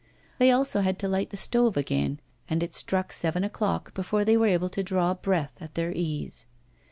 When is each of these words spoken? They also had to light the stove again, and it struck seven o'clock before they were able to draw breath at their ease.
They 0.39 0.49
also 0.49 0.81
had 0.81 0.97
to 0.97 1.07
light 1.07 1.29
the 1.29 1.37
stove 1.37 1.77
again, 1.77 2.19
and 2.49 2.63
it 2.63 2.73
struck 2.73 3.11
seven 3.13 3.43
o'clock 3.43 3.93
before 3.93 4.25
they 4.25 4.35
were 4.35 4.47
able 4.47 4.69
to 4.69 4.81
draw 4.81 5.13
breath 5.13 5.53
at 5.61 5.75
their 5.75 5.91
ease. 5.93 6.47